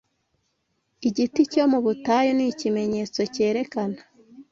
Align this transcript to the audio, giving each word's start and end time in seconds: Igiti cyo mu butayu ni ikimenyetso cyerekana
Igiti 1.07 1.41
cyo 1.51 1.63
mu 1.71 1.79
butayu 1.85 2.31
ni 2.37 2.45
ikimenyetso 2.51 3.21
cyerekana 3.33 3.99